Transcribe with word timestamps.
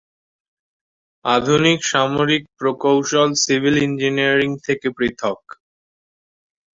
আধুনিক 1.25 1.79
সামরিক 1.85 2.43
প্রকৌশল 2.57 3.29
সিভিল 3.43 3.75
ইঞ্জিনিয়ারিং 3.87 4.51
থেকে 4.65 4.87
পৃথক। 4.97 5.39